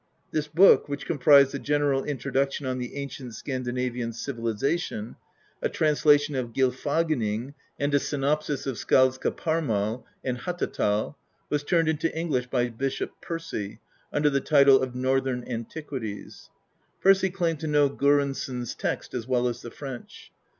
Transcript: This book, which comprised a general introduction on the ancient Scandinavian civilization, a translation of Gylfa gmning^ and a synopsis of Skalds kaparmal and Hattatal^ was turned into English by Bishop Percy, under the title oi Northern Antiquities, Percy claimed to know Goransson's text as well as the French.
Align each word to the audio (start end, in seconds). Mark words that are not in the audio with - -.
This 0.31 0.47
book, 0.47 0.89
which 0.89 1.05
comprised 1.05 1.53
a 1.53 1.59
general 1.59 2.03
introduction 2.03 2.65
on 2.65 2.79
the 2.79 2.95
ancient 2.95 3.35
Scandinavian 3.35 4.13
civilization, 4.13 5.15
a 5.61 5.69
translation 5.69 6.33
of 6.33 6.53
Gylfa 6.53 7.05
gmning^ 7.07 7.53
and 7.79 7.93
a 7.93 7.99
synopsis 7.99 8.65
of 8.65 8.77
Skalds 8.79 9.19
kaparmal 9.19 10.03
and 10.23 10.39
Hattatal^ 10.39 11.13
was 11.51 11.61
turned 11.63 11.87
into 11.87 12.11
English 12.17 12.47
by 12.47 12.69
Bishop 12.69 13.11
Percy, 13.21 13.79
under 14.11 14.31
the 14.31 14.41
title 14.41 14.81
oi 14.83 14.89
Northern 14.91 15.43
Antiquities, 15.47 16.49
Percy 16.99 17.29
claimed 17.29 17.59
to 17.59 17.67
know 17.67 17.87
Goransson's 17.87 18.73
text 18.73 19.13
as 19.13 19.27
well 19.27 19.47
as 19.47 19.61
the 19.61 19.69
French. 19.69 20.31